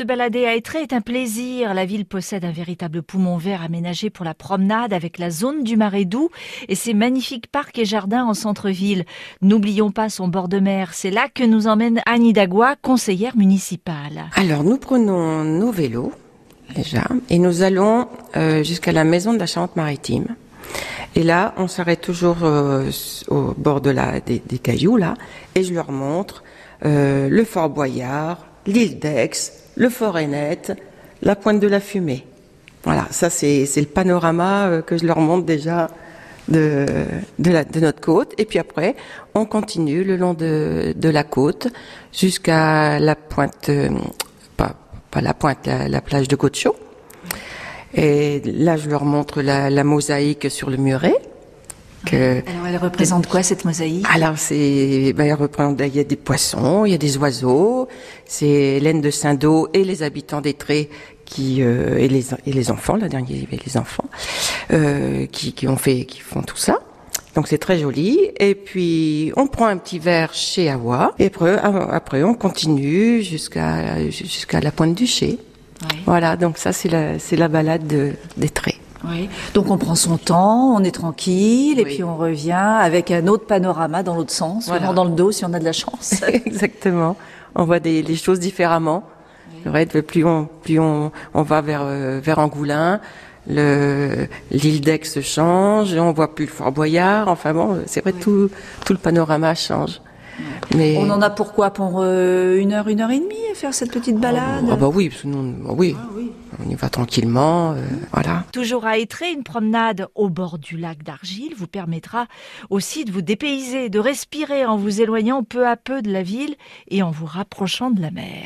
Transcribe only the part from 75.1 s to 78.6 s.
Oui. Voilà. Donc ça c'est la c'est la balade de, des